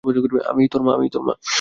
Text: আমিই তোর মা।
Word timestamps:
আমিই 0.51 0.69
তোর 0.71 0.81
মা। 1.27 1.33